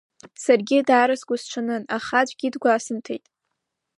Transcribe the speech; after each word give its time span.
Саргьы 0.43 0.77
даара 0.87 1.15
сгәсҽанын, 1.21 1.83
аха 1.97 2.15
аӡәгьы 2.21 2.47
дгәасымҭеит. 2.53 3.25